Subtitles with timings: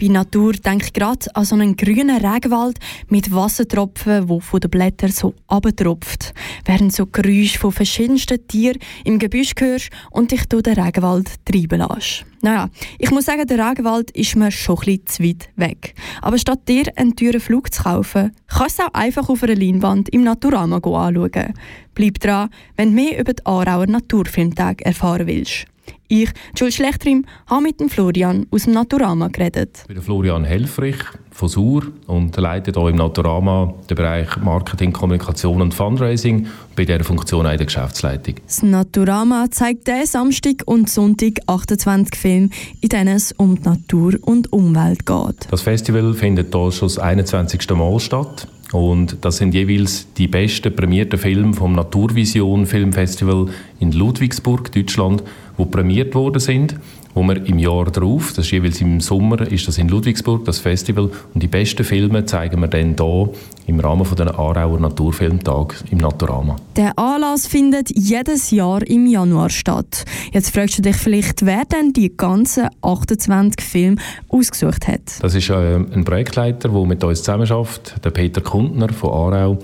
[0.00, 2.78] Bei Natur denke ich gerade an so einen grünen Regenwald
[3.10, 6.32] mit Wassertropfen, wo von den Blättern so abtropft,
[6.64, 11.86] während so Geräusche von verschiedensten Tieren im Gebüsch hörst und dich durch den Regenwald treiben
[11.86, 12.24] lässt.
[12.40, 15.94] Naja, ich muss sagen, der Regenwald ist mir schon ein bisschen zu weit weg.
[16.22, 20.08] Aber statt dir einen teuren Flug zu kaufen, kannst du auch einfach auf einer Leinwand
[20.08, 21.52] im Naturama anschauen.
[21.94, 25.66] Bleib dran, wenn du mehr über den Aarauer Naturfilmtag erfahren willst.
[26.08, 29.78] Ich, Jules Schlechtrim, habe mit dem Florian aus dem Naturama geredet.
[29.82, 30.96] Ich bin Florian Helfrich
[31.30, 37.04] von SUR und leite hier im Naturama den Bereich Marketing, Kommunikation und Fundraising bei dieser
[37.04, 38.34] Funktion auch in der Geschäftsleitung.
[38.44, 44.14] Das Naturama zeigt diesen Samstag und Sonntag 28 Filme, in denen es um die Natur
[44.22, 45.46] und Umwelt geht.
[45.50, 47.70] Das Festival findet hier schon das 21.
[47.70, 48.48] Mal statt.
[48.72, 53.46] Und das sind jeweils die besten prämierten Filme vom Naturvision Filmfestival
[53.80, 55.24] in Ludwigsburg, Deutschland,
[55.58, 56.76] die prämiert worden sind
[57.14, 60.58] wo wir im Jahr darauf, das ist jeweils im Sommer, ist das in Ludwigsburg, das
[60.58, 63.30] Festival, und die besten Filme zeigen wir dann hier
[63.66, 66.56] im Rahmen von den Aarauer Naturfilmtag im Naturama.
[66.76, 70.04] Der Anlass findet jedes Jahr im Januar statt.
[70.32, 73.96] Jetzt fragst du dich vielleicht, wer denn die ganzen 28 Filme
[74.28, 75.02] ausgesucht hat.
[75.20, 79.58] Das ist äh, ein Projektleiter, der mit uns zusammenarbeitet, der Peter Kundner von Aarau.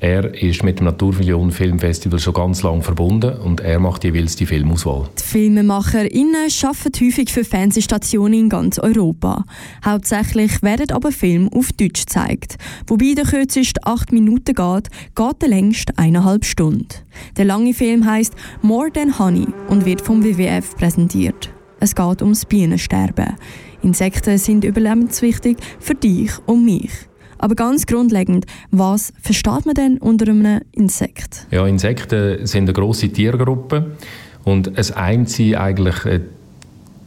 [0.00, 4.46] Er ist mit dem Naturvision Filmfestival schon ganz lange verbunden und er macht jeweils die
[4.46, 5.08] Filmauswahl.
[5.18, 9.44] Die FilmemacherInnen arbeiten häufig für Fernsehstationen in ganz Europa.
[9.84, 12.58] Hauptsächlich werden aber Filme auf Deutsch gezeigt.
[12.86, 16.88] Wobei der kürzeste acht Minuten geht, geht der längste eineinhalb Stunden.
[17.36, 21.50] Der lange Film heißt More Than Honey und wird vom WWF präsentiert.
[21.80, 23.34] Es geht ums Bienensterben.
[23.82, 26.90] Insekten sind überlebenswichtig für dich und mich.
[27.38, 31.46] Aber ganz grundlegend, was versteht man denn unter einem Insekt?
[31.50, 33.96] Ja, Insekten sind eine grosse Tiergruppe
[34.44, 36.20] und es eint sie eigentlich äh,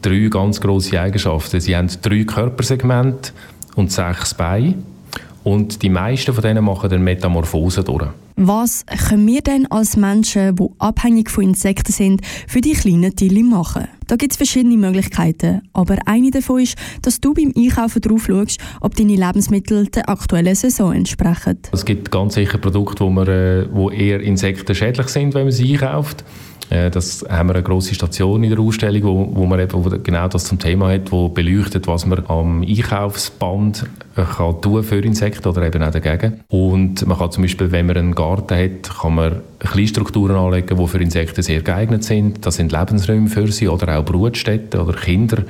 [0.01, 1.59] drei ganz grosse Eigenschaften.
[1.59, 3.31] Sie haben drei Körpersegmente
[3.75, 4.75] und sechs Beine
[5.43, 8.07] und die meisten von denen machen dann Metamorphose durch.
[8.35, 13.43] Was können wir denn als Menschen, die abhängig von Insekten sind, für die kleinen Tiere
[13.43, 13.87] machen?
[14.11, 18.59] Da gibt es verschiedene Möglichkeiten, aber eine davon ist, dass du beim Einkaufen drauf schaust,
[18.81, 21.59] ob deine Lebensmittel der aktuellen Saison entsprechen.
[21.71, 25.71] Es gibt ganz sicher Produkte, wo, man, äh, wo eher insektenschädlich sind, wenn man sie
[25.71, 26.25] einkauft.
[26.69, 30.27] Äh, das haben wir eine große Station in der Ausstellung, wo, wo man eben, genau
[30.27, 33.85] das zum Thema hat, wo beleuchtet, was man am Einkaufsband
[34.17, 36.41] äh, kann tun für Insekten oder eben auch dagegen.
[36.49, 40.87] Und man kann zum Beispiel, wenn man einen Garten hat, kann man Kleinstrukturen anlegen, die
[40.87, 42.45] für Insekten sehr geeignet sind.
[42.45, 45.43] Das sind Lebensräume für sie oder auch Brutstätten oder Kinder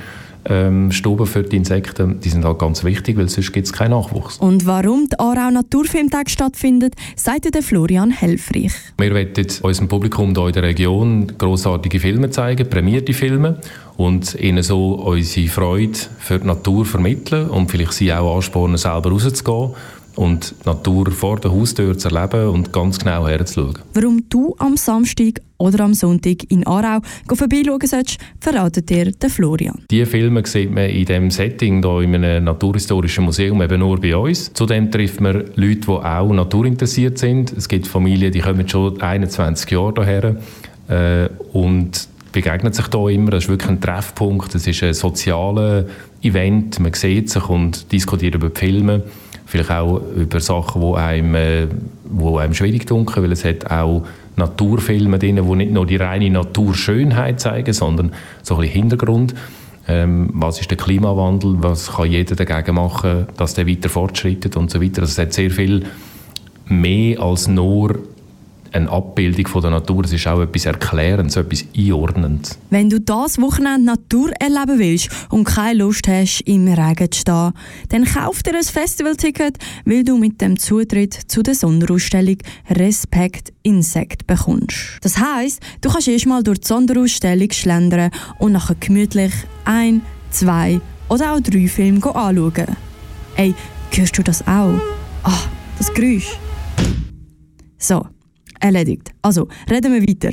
[0.45, 3.91] ähm, Stuben für die Insekten, die sind halt ganz wichtig, weil sonst gibt es keinen
[3.91, 4.37] Nachwuchs.
[4.37, 8.73] Und warum der Aarau Naturfilmtag stattfindet, sagt der Florian Helfrich.
[8.97, 9.29] Wir wollen
[9.61, 13.59] unserem Publikum hier in der Region grossartige Filme zeigen, prämierte Filme
[13.97, 19.11] und ihnen so unsere Freude für die Natur vermitteln und vielleicht sie auch anspornen, selber
[19.11, 19.71] rauszugehen
[20.15, 23.79] und die Natur vor der Haustür zu erleben und ganz genau herzuschauen.
[23.93, 29.83] Warum du am Samstag oder am Sonntag in Aarau vorbeischauen sollst, verratet dir der Florian.
[29.89, 34.15] Diese Filme sieht man in diesem Setting, hier in einem naturhistorischen Museum, eben nur bei
[34.15, 34.51] uns.
[34.53, 37.53] Zudem trifft man Leute, die auch naturinteressiert sind.
[37.53, 40.35] Es gibt Familien, die kommen schon 21 Jahre hierher
[40.87, 43.31] äh, und begegnen sich hier immer.
[43.31, 44.55] Das ist wirklich ein Treffpunkt.
[44.55, 45.85] Es ist ein soziales
[46.21, 46.79] Event.
[46.79, 49.03] Man sieht sich und diskutiert über die Filme
[49.51, 51.67] vielleicht auch über Sachen, die einem, äh,
[52.05, 54.03] wo einem schwierig dunkeln, weil es hat auch
[54.37, 58.13] Naturfilme drin, die nicht nur die reine Naturschönheit zeigen, sondern
[58.43, 59.35] so ein bisschen Hintergrund.
[59.89, 61.57] Ähm, was ist der Klimawandel?
[61.59, 65.01] Was kann jeder dagegen machen, dass der weiter fortschreitet und so weiter.
[65.01, 65.83] Also es hat sehr viel
[66.67, 67.99] mehr als nur
[68.71, 70.05] eine Abbildung von der Natur.
[70.05, 72.57] Es ist auch etwas Erklärendes, etwas Einordnendes.
[72.69, 77.53] Wenn du das Wochenende Natur erleben willst und keine Lust hast, im Regen zu stehen,
[77.89, 82.37] dann kauf dir ein Festivalticket, weil du mit dem Zutritt zu der Sonderausstellung
[82.69, 84.97] Respekt Insekt bekommst.
[85.01, 89.33] Das heisst, du kannst erstmal durch die Sonderausstellung schlendern und nachher gemütlich
[89.65, 92.77] ein, zwei oder auch drei Filme anschauen.
[93.35, 93.53] Ey,
[93.91, 94.79] hörst du das auch?
[95.23, 95.39] Ah,
[95.77, 96.37] das Geräusch.
[97.77, 98.05] So,
[98.61, 99.11] erledigt.
[99.21, 100.31] Also, reden wir weiter.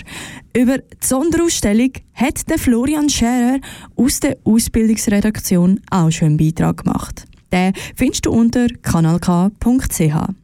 [0.57, 3.59] Über die Sonderausstellung hat der Florian Scherer
[3.97, 7.25] aus der Ausbildungsredaktion auch schon einen Beitrag gemacht.
[7.53, 10.39] Den findest du unter kanalk.ch.